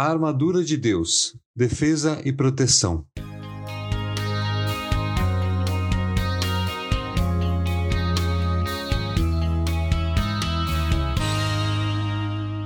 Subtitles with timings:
[0.00, 3.04] A armadura de Deus, defesa e proteção.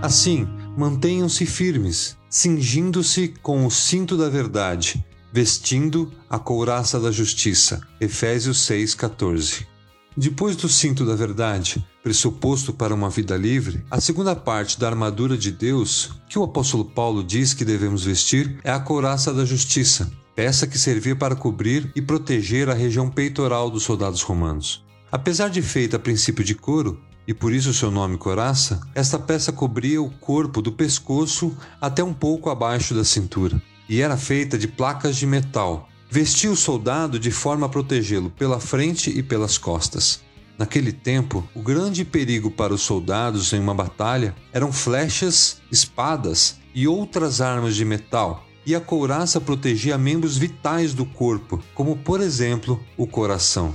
[0.00, 0.46] Assim,
[0.78, 7.80] mantenham-se firmes, cingindo-se com o cinto da verdade, vestindo a couraça da justiça.
[8.00, 9.66] Efésios 6:14.
[10.16, 15.38] Depois do cinto da verdade, pressuposto para uma vida livre, a segunda parte da armadura
[15.38, 20.12] de Deus, que o apóstolo Paulo diz que devemos vestir, é a couraça da justiça,
[20.36, 24.84] peça que servia para cobrir e proteger a região peitoral dos soldados romanos.
[25.10, 29.50] Apesar de feita a princípio de couro, e por isso seu nome coraça, esta peça
[29.50, 34.68] cobria o corpo do pescoço até um pouco abaixo da cintura, e era feita de
[34.68, 35.88] placas de metal.
[36.10, 40.20] Vestia o soldado de forma a protegê-lo pela frente e pelas costas.
[40.58, 46.86] Naquele tempo, o grande perigo para os soldados em uma batalha eram flechas, espadas e
[46.86, 52.80] outras armas de metal, e a couraça protegia membros vitais do corpo, como por exemplo
[52.96, 53.74] o coração.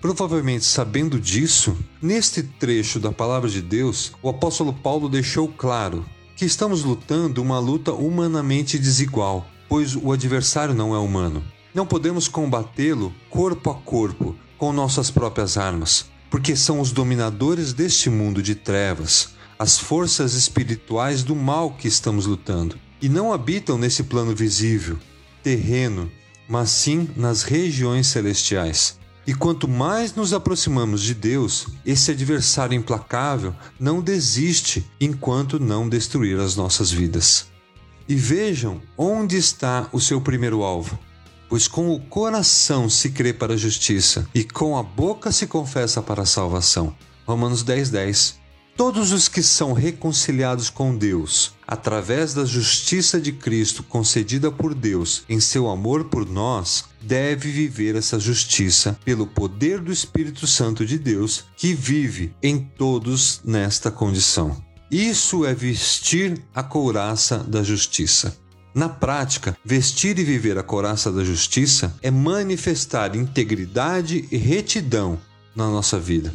[0.00, 6.04] Provavelmente sabendo disso, neste trecho da palavra de Deus, o apóstolo Paulo deixou claro
[6.36, 11.42] que estamos lutando uma luta humanamente desigual, pois o adversário não é humano.
[11.74, 18.10] Não podemos combatê-lo corpo a corpo com nossas próprias armas, porque são os dominadores deste
[18.10, 24.04] mundo de trevas, as forças espirituais do mal que estamos lutando, e não habitam nesse
[24.04, 24.98] plano visível,
[25.42, 26.10] terreno,
[26.48, 28.98] mas sim nas regiões celestiais.
[29.26, 36.40] E quanto mais nos aproximamos de Deus, esse adversário implacável não desiste enquanto não destruir
[36.40, 37.46] as nossas vidas.
[38.08, 40.98] E vejam onde está o seu primeiro alvo.
[41.48, 46.02] Pois com o coração se crê para a justiça e com a boca se confessa
[46.02, 46.94] para a salvação.
[47.26, 48.38] Romanos 10, 10.
[48.76, 55.24] Todos os que são reconciliados com Deus, através da justiça de Cristo concedida por Deus
[55.28, 60.96] em seu amor por nós, deve viver essa justiça pelo poder do Espírito Santo de
[60.96, 64.56] Deus que vive em todos nesta condição.
[64.90, 68.38] Isso é vestir a couraça da justiça.
[68.74, 75.18] Na prática, vestir e viver a couraça da justiça é manifestar integridade e retidão
[75.54, 76.32] na nossa vida.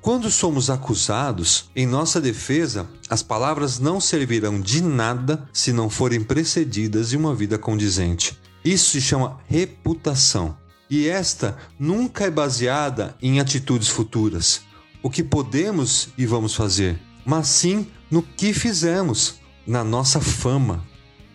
[0.00, 6.22] Quando somos acusados, em nossa defesa, as palavras não servirão de nada se não forem
[6.22, 8.38] precedidas de uma vida condizente.
[8.64, 10.56] Isso se chama reputação.
[10.88, 14.60] E esta nunca é baseada em atitudes futuras,
[15.02, 20.84] o que podemos e vamos fazer, mas sim no que fizemos, na nossa fama.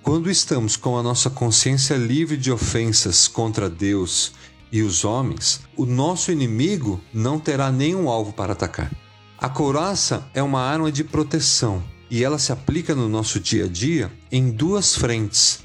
[0.03, 4.33] Quando estamos com a nossa consciência livre de ofensas contra Deus
[4.71, 8.91] e os homens, o nosso inimigo não terá nenhum alvo para atacar.
[9.37, 13.67] A couraça é uma arma de proteção e ela se aplica no nosso dia a
[13.67, 15.63] dia em duas frentes.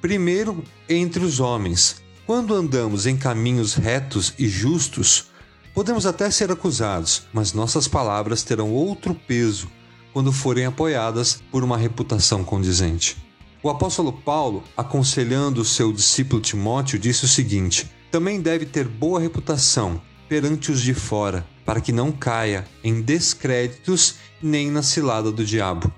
[0.00, 2.00] Primeiro, entre os homens.
[2.24, 5.26] Quando andamos em caminhos retos e justos,
[5.74, 9.68] podemos até ser acusados, mas nossas palavras terão outro peso
[10.12, 13.31] quando forem apoiadas por uma reputação condizente.
[13.62, 19.20] O apóstolo Paulo, aconselhando o seu discípulo Timóteo, disse o seguinte: também deve ter boa
[19.20, 25.44] reputação perante os de fora, para que não caia em descréditos nem na cilada do
[25.44, 25.92] diabo.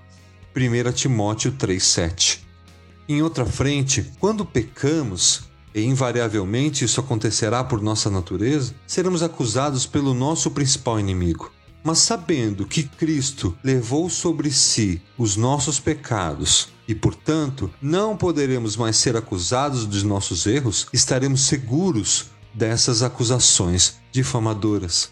[0.55, 2.41] 1 Timóteo 3,7
[3.09, 5.45] Em outra frente, quando pecamos,
[5.75, 11.51] e invariavelmente isso acontecerá por nossa natureza, seremos acusados pelo nosso principal inimigo.
[11.85, 18.97] Mas sabendo que Cristo levou sobre si os nossos pecados e, portanto, não poderemos mais
[18.97, 25.11] ser acusados dos nossos erros, estaremos seguros dessas acusações difamadoras.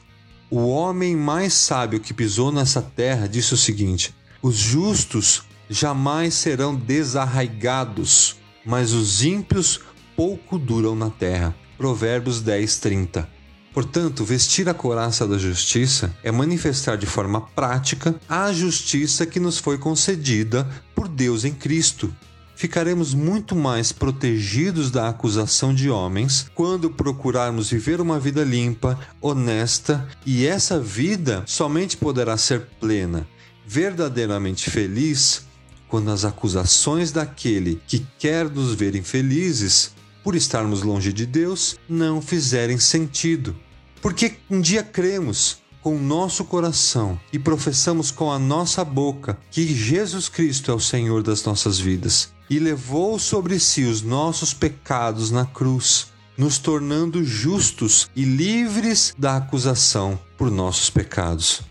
[0.51, 6.75] O homem mais sábio que pisou nessa terra disse o seguinte: os justos jamais serão
[6.75, 9.79] desarraigados, mas os ímpios
[10.17, 11.55] pouco duram na terra.
[11.77, 13.29] Provérbios 10, 30.
[13.73, 19.59] Portanto, vestir a couraça da justiça é manifestar de forma prática a justiça que nos
[19.59, 22.15] foi concedida por Deus em Cristo.
[22.55, 30.07] Ficaremos muito mais protegidos da acusação de homens quando procurarmos viver uma vida limpa, honesta,
[30.25, 33.27] e essa vida somente poderá ser plena,
[33.67, 35.45] verdadeiramente feliz,
[35.89, 39.93] quando as acusações daquele que quer nos ver infelizes
[40.23, 43.57] por estarmos longe de Deus, não fizerem sentido.
[44.03, 49.65] Porque um dia cremos com o nosso coração e professamos com a nossa boca que
[49.65, 55.31] Jesus Cristo é o Senhor das nossas vidas e levou sobre si os nossos pecados
[55.31, 61.63] na cruz, nos tornando justos e livres da acusação por nossos pecados.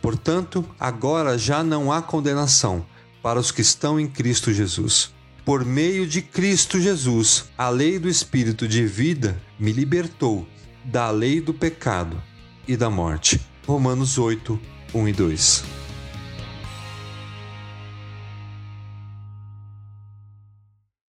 [0.00, 2.86] Portanto, agora já não há condenação
[3.20, 5.12] para os que estão em Cristo Jesus.
[5.44, 10.46] Por meio de Cristo Jesus, a lei do Espírito de vida me libertou
[10.84, 12.22] da lei do pecado
[12.68, 13.40] e da morte.
[13.66, 14.60] Romanos 8,
[14.94, 15.83] 1 e 2.